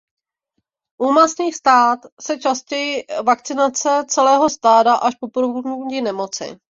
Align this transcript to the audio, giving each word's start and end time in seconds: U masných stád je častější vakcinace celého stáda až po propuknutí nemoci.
U 0.97 1.11
masných 1.11 1.55
stád 1.55 1.99
je 2.29 2.39
častější 2.39 3.05
vakcinace 3.25 4.03
celého 4.07 4.49
stáda 4.49 4.95
až 4.95 5.15
po 5.15 5.27
propuknutí 5.27 6.01
nemoci. 6.01 6.57